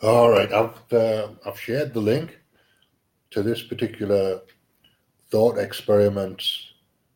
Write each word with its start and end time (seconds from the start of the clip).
All 0.00 0.30
right, 0.30 0.52
I've 0.52 0.92
uh, 0.92 1.30
I've 1.44 1.58
shared 1.58 1.92
the 1.92 2.00
link 2.00 2.38
to 3.32 3.42
this 3.42 3.64
particular 3.64 4.42
thought 5.32 5.58
experiments 5.58 6.74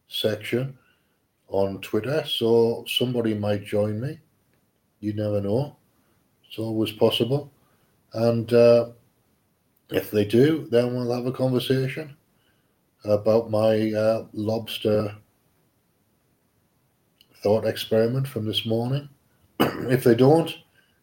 section 0.09 0.77
on 1.47 1.81
Twitter, 1.81 2.25
so 2.27 2.85
somebody 2.89 3.35
might 3.35 3.65
join 3.65 4.01
me. 4.01 4.19
You 4.99 5.13
never 5.13 5.41
know; 5.41 5.77
it's 6.49 6.59
always 6.59 6.91
possible. 6.91 7.53
And 8.15 8.53
uh, 8.53 8.89
if 9.91 10.11
they 10.11 10.25
do, 10.25 10.67
then 10.69 10.93
we'll 10.93 11.15
have 11.15 11.27
a 11.27 11.33
conversation 11.33 12.17
about 13.05 13.49
my 13.49 13.93
uh, 13.93 14.27
lobster 14.33 15.15
thought 17.45 17.65
experiment 17.65 18.27
from 18.27 18.45
this 18.45 18.67
morning. 18.67 19.09
if 19.61 20.03
they 20.03 20.17
don't, 20.17 20.53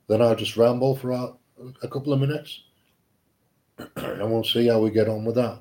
then 0.10 0.22
I'll 0.22 0.36
just 0.36 0.58
ramble 0.58 0.98
for 0.98 1.38
a, 1.82 1.88
couple 1.88 2.14
of 2.14 2.20
minutes 2.20 2.64
and 3.96 4.32
we'll 4.32 4.44
see 4.44 4.68
how 4.68 4.80
we 4.80 4.90
get 4.90 5.10
on 5.10 5.26
with 5.26 5.36
that. 5.36 5.60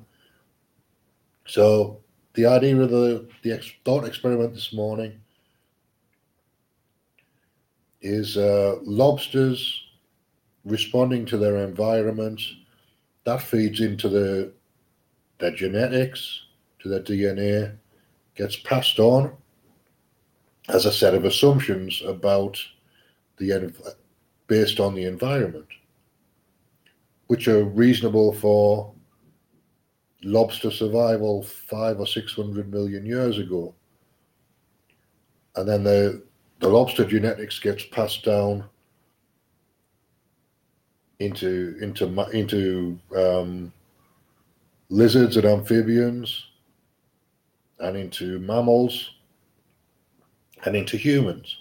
So, 1.45 1.99
the 2.33 2.45
idea 2.45 2.79
of 2.79 2.89
the, 2.89 3.27
the 3.43 3.59
thought 3.83 4.05
experiment 4.05 4.53
this 4.53 4.71
morning 4.71 5.19
is 8.01 8.37
uh, 8.37 8.77
lobsters 8.83 9.83
responding 10.63 11.25
to 11.25 11.37
their 11.37 11.57
environment. 11.57 12.41
That 13.25 13.41
feeds 13.41 13.81
into 13.81 14.09
the 14.09 14.53
their 15.39 15.51
genetics, 15.51 16.43
to 16.79 16.89
their 16.89 17.01
DNA, 17.01 17.75
gets 18.35 18.57
passed 18.57 18.99
on 18.99 19.35
as 20.67 20.85
a 20.85 20.91
set 20.91 21.13
of 21.15 21.25
assumptions 21.25 22.01
about 22.05 22.57
the 23.37 23.73
based 24.47 24.79
on 24.79 24.95
the 24.95 25.05
environment, 25.05 25.67
which 27.29 27.47
are 27.47 27.63
reasonable 27.63 28.33
for 28.33 28.91
lobster 30.23 30.71
survival 30.71 31.43
five 31.43 31.99
or 31.99 32.07
six 32.07 32.33
hundred 32.33 32.71
million 32.71 33.05
years 33.05 33.37
ago. 33.37 33.73
And 35.55 35.69
then 35.69 35.83
the 35.83 36.23
the 36.59 36.67
lobster 36.67 37.05
genetics 37.05 37.59
gets 37.59 37.85
passed 37.85 38.25
down 38.25 38.63
into 41.19 41.77
into 41.81 42.05
into 42.31 42.99
um, 43.15 43.71
lizards 44.89 45.37
and 45.37 45.45
amphibians, 45.45 46.47
and 47.79 47.95
into 47.95 48.39
mammals, 48.39 49.17
and 50.65 50.75
into 50.75 50.97
humans. 50.97 51.59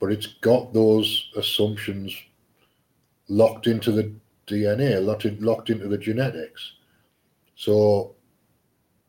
But 0.00 0.12
it's 0.12 0.28
got 0.40 0.72
those 0.72 1.30
assumptions 1.36 2.16
locked 3.28 3.66
into 3.66 3.92
the 3.92 4.10
DNA, 4.48 5.04
locked, 5.04 5.24
in, 5.24 5.40
locked 5.40 5.70
into 5.70 5.88
the 5.88 5.98
genetics. 5.98 6.74
So 7.56 8.14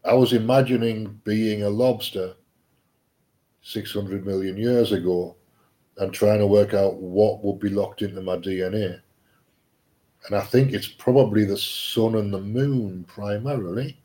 I 0.03 0.13
was 0.13 0.33
imagining 0.33 1.19
being 1.23 1.63
a 1.63 1.69
lobster 1.69 2.33
600 3.61 4.25
million 4.25 4.57
years 4.57 4.91
ago 4.91 5.35
and 5.97 6.13
trying 6.13 6.39
to 6.39 6.47
work 6.47 6.73
out 6.73 6.95
what 6.95 7.43
would 7.43 7.59
be 7.59 7.69
locked 7.69 8.01
into 8.01 8.21
my 8.21 8.37
DNA 8.37 9.01
and 10.25 10.35
I 10.35 10.41
think 10.41 10.73
it's 10.73 10.87
probably 10.87 11.45
the 11.45 11.57
sun 11.57 12.15
and 12.15 12.33
the 12.33 12.39
moon 12.39 13.05
primarily. 13.07 13.97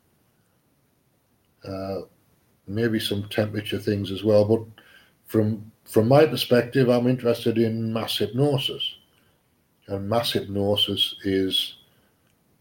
Uh, 1.67 2.01
maybe 2.67 2.99
some 2.99 3.27
temperature 3.29 3.79
things 3.79 4.11
as 4.11 4.23
well, 4.23 4.45
but 4.45 4.61
from 5.25 5.71
from 5.83 6.07
my 6.07 6.25
perspective, 6.25 6.89
I'm 6.89 7.07
interested 7.07 7.59
in 7.59 7.93
mass 7.93 8.17
hypnosis, 8.17 8.94
and 9.87 10.09
mass 10.09 10.31
hypnosis 10.31 11.15
is 11.23 11.75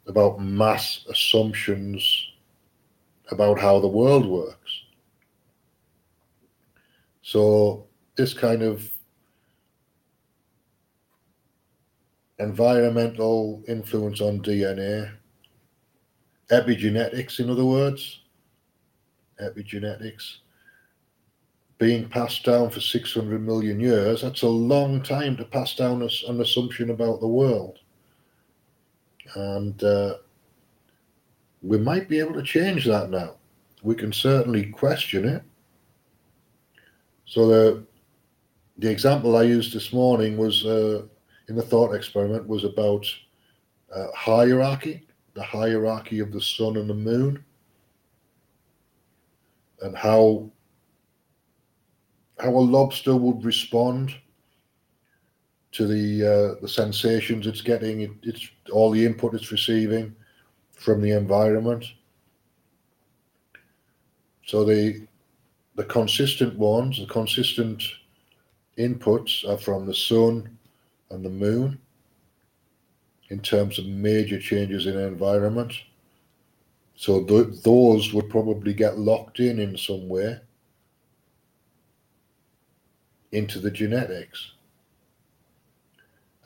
about 0.06 0.41
mass 0.41 1.05
assumptions 1.08 2.30
about 3.30 3.58
how 3.58 3.80
the 3.80 3.89
world 3.89 4.27
works. 4.27 4.83
So 7.23 7.86
this 8.17 8.34
kind 8.34 8.63
of 8.63 8.89
environmental 12.39 13.63
influence 13.67 14.20
on 14.20 14.40
DNA, 14.40 15.11
epigenetics, 16.51 17.40
in 17.40 17.48
other 17.48 17.64
words, 17.64 18.20
epigenetics, 19.40 20.39
being 21.84 22.08
passed 22.08 22.42
down 22.45 22.70
for 22.70 22.80
600 22.80 23.45
million 23.45 23.78
years, 23.78 24.22
that's 24.22 24.40
a 24.40 24.48
long 24.48 25.02
time 25.02 25.36
to 25.36 25.45
pass 25.45 25.74
down 25.74 26.00
an 26.00 26.40
assumption 26.40 26.89
about 26.89 27.20
the 27.20 27.28
world. 27.28 27.78
And 29.34 29.84
uh, 29.84 30.14
we 31.61 31.77
might 31.77 32.08
be 32.08 32.20
able 32.20 32.33
to 32.33 32.42
change 32.42 32.86
that 32.86 33.11
now. 33.11 33.34
We 33.83 33.95
can 33.95 34.14
certainly 34.14 34.64
question 34.64 35.28
it. 35.28 35.42
So 37.27 37.48
the 37.48 37.84
the 38.78 38.90
example 38.90 39.36
I 39.36 39.42
used 39.42 39.74
this 39.74 39.92
morning 39.92 40.39
was 40.39 40.64
uh, 40.64 41.02
in 41.51 41.55
the 41.55 41.62
thought 41.62 41.95
experiment 41.95 42.48
was 42.48 42.64
about 42.64 43.05
uh, 43.95 44.06
hierarchy, 44.16 45.06
the 45.34 45.42
hierarchy 45.42 46.20
of 46.20 46.33
the 46.33 46.40
sun 46.40 46.78
and 46.78 46.89
the 46.89 46.95
moon, 46.95 47.45
and 49.83 49.95
how 49.95 50.51
how 52.39 52.50
a 52.50 52.58
lobster 52.58 53.14
would 53.17 53.45
respond 53.45 54.14
to 55.72 55.86
the 55.86 56.24
uh, 56.24 56.61
the 56.61 56.68
sensations 56.68 57.46
it's 57.46 57.61
getting, 57.61 58.02
it, 58.02 58.11
it's 58.22 58.48
all 58.72 58.90
the 58.90 59.05
input 59.05 59.34
it's 59.34 59.52
receiving 59.52 60.14
from 60.72 61.00
the 61.00 61.11
environment. 61.11 61.84
So 64.46 64.64
the 64.64 65.06
the 65.77 65.84
consistent 65.84 66.56
ones, 66.56 66.98
the 66.98 67.06
consistent 67.06 67.83
inputs 68.78 69.48
are 69.48 69.58
from 69.58 69.86
the 69.86 69.95
sun, 69.95 70.56
and 71.11 71.24
the 71.24 71.30
moon 71.30 71.78
in 73.30 73.40
terms 73.40 73.78
of 73.78 73.86
major 73.86 74.39
changes 74.39 74.86
in 74.86 74.98
environment. 74.98 75.72
So 76.96 77.24
th- 77.24 77.62
those 77.62 78.12
would 78.12 78.28
probably 78.28 78.74
get 78.74 78.98
locked 78.98 79.40
in 79.40 79.58
in 79.58 79.77
some 79.77 80.08
way 80.08 80.39
into 83.34 83.58
the 83.58 83.70
genetics. 83.70 84.52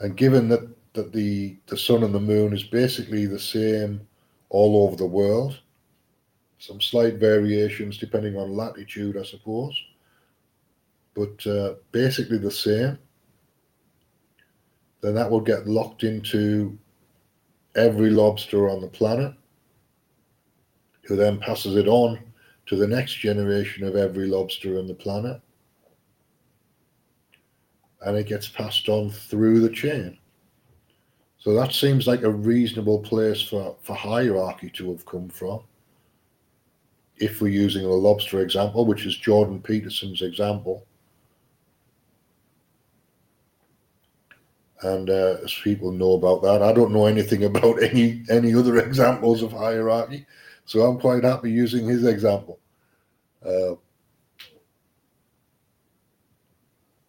And 0.00 0.16
given 0.16 0.48
that, 0.48 0.68
that 0.94 1.12
the, 1.12 1.56
the 1.66 1.76
sun 1.76 2.04
and 2.04 2.14
the 2.14 2.20
moon 2.20 2.52
is 2.52 2.62
basically 2.62 3.26
the 3.26 3.38
same 3.38 4.00
all 4.48 4.84
over 4.86 4.96
the 4.96 5.06
world, 5.06 5.60
some 6.58 6.80
slight 6.80 7.14
variations 7.14 7.98
depending 7.98 8.36
on 8.36 8.56
latitude, 8.56 9.16
I 9.16 9.22
suppose, 9.22 9.76
but 11.14 11.46
uh, 11.46 11.74
basically 11.92 12.38
the 12.38 12.50
same 12.50 12.98
then 15.00 15.14
that 15.14 15.30
will 15.30 15.40
get 15.40 15.66
locked 15.66 16.02
into 16.02 16.76
every 17.76 18.10
lobster 18.10 18.68
on 18.68 18.80
the 18.80 18.88
planet, 18.88 19.32
who 21.02 21.16
then 21.16 21.38
passes 21.38 21.76
it 21.76 21.86
on 21.86 22.18
to 22.66 22.76
the 22.76 22.86
next 22.86 23.14
generation 23.14 23.86
of 23.86 23.96
every 23.96 24.26
lobster 24.26 24.78
on 24.78 24.86
the 24.86 24.94
planet. 24.94 25.40
And 28.02 28.16
it 28.16 28.26
gets 28.26 28.48
passed 28.48 28.88
on 28.88 29.10
through 29.10 29.60
the 29.60 29.70
chain. 29.70 30.18
So 31.38 31.54
that 31.54 31.72
seems 31.72 32.06
like 32.06 32.22
a 32.22 32.30
reasonable 32.30 32.98
place 33.00 33.40
for, 33.40 33.76
for 33.82 33.94
hierarchy 33.94 34.70
to 34.70 34.90
have 34.90 35.06
come 35.06 35.28
from. 35.28 35.60
If 37.16 37.40
we're 37.40 37.48
using 37.48 37.82
the 37.82 37.88
lobster 37.88 38.40
example, 38.40 38.86
which 38.86 39.06
is 39.06 39.16
Jordan 39.16 39.60
Peterson's 39.60 40.22
example, 40.22 40.86
and 44.82 45.10
uh, 45.10 45.36
as 45.44 45.52
people 45.64 45.90
know 45.90 46.12
about 46.12 46.42
that, 46.42 46.62
I 46.62 46.72
don't 46.72 46.92
know 46.92 47.06
anything 47.06 47.44
about 47.50 47.82
any 47.82 48.22
any 48.30 48.54
other 48.54 48.78
examples 48.78 49.42
of 49.42 49.52
hierarchy, 49.52 50.26
so 50.64 50.82
I'm 50.82 51.00
quite 51.00 51.24
happy 51.24 51.50
using 51.50 51.86
his 51.86 52.04
example. 52.04 52.58
Uh, 53.44 53.74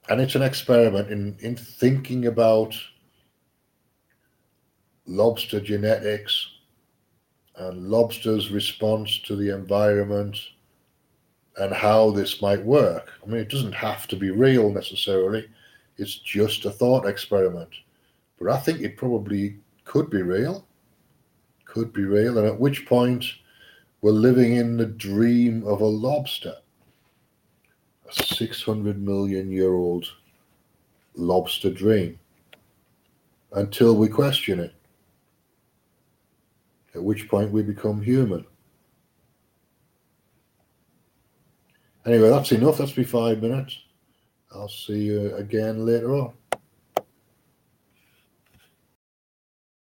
and 0.10 0.20
it's 0.20 0.36
an 0.36 0.42
experiment 0.42 1.10
in 1.10 1.36
in 1.40 1.56
thinking 1.56 2.28
about 2.28 2.76
lobster 5.06 5.60
genetics 5.60 6.48
and 7.56 7.90
lobsters' 7.90 8.52
response 8.52 9.20
to 9.20 9.36
the 9.36 9.54
environment 9.54 10.38
and 11.58 11.74
how 11.74 12.10
this 12.12 12.42
might 12.42 12.64
work. 12.64 13.12
I 13.22 13.28
mean, 13.28 13.42
it 13.42 13.50
doesn't 13.50 13.74
have 13.74 14.08
to 14.08 14.16
be 14.16 14.32
real 14.32 14.70
necessarily 14.70 15.50
it's 16.00 16.16
just 16.16 16.66
a 16.66 16.72
thought 16.72 17.06
experiment. 17.06 17.70
But 18.40 18.52
I 18.52 18.58
think 18.58 18.80
it 18.80 18.98
probably 18.98 19.58
could 19.84 20.10
be 20.10 20.22
real. 20.22 20.66
Could 21.66 21.92
be 21.94 22.06
real. 22.06 22.38
And 22.38 22.48
at 22.48 22.60
which 22.60 22.86
point 22.86 23.26
we're 24.02 24.12
living 24.12 24.56
in 24.56 24.78
the 24.78 24.86
dream 24.86 25.68
of 25.68 25.82
a 25.82 25.86
lobster. 25.86 26.56
A 28.10 28.24
600 28.24 29.02
million 29.02 29.52
year 29.52 29.74
old 29.74 30.06
lobster 31.16 31.70
dream. 31.70 32.20
until 33.54 33.96
we 33.96 34.08
question 34.08 34.60
it. 34.60 34.74
At 36.96 37.04
which 37.04 37.28
point 37.28 37.52
we 37.52 37.64
become 37.64 38.02
human. 38.02 38.46
Anyway, 42.06 42.30
that's 42.30 42.52
enough. 42.52 42.78
That's 42.78 42.92
be 42.92 43.04
five 43.04 43.42
minutes. 43.42 43.80
I'll 44.52 44.70
see 44.70 45.04
you 45.04 45.36
again 45.36 45.86
later 45.86 46.16
on. 46.16 46.34